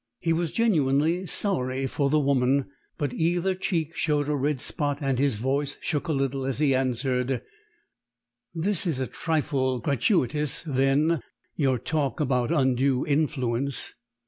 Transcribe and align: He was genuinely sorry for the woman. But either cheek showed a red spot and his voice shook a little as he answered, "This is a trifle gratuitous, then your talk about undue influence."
He 0.19 0.33
was 0.33 0.51
genuinely 0.51 1.27
sorry 1.27 1.85
for 1.85 2.09
the 2.09 2.17
woman. 2.19 2.65
But 2.97 3.13
either 3.13 3.53
cheek 3.53 3.95
showed 3.95 4.29
a 4.29 4.35
red 4.35 4.59
spot 4.59 4.97
and 4.99 5.19
his 5.19 5.35
voice 5.35 5.77
shook 5.79 6.07
a 6.07 6.11
little 6.11 6.43
as 6.43 6.57
he 6.57 6.73
answered, 6.73 7.43
"This 8.55 8.87
is 8.87 8.99
a 8.99 9.05
trifle 9.05 9.77
gratuitous, 9.77 10.63
then 10.63 11.21
your 11.55 11.77
talk 11.77 12.19
about 12.19 12.51
undue 12.51 13.05
influence." 13.05 13.93